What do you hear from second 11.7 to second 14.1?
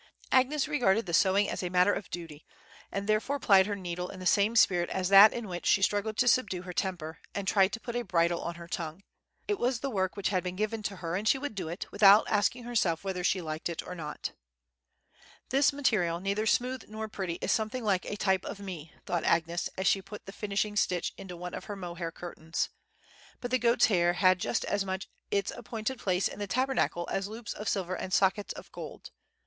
without asking herself whether she liked it or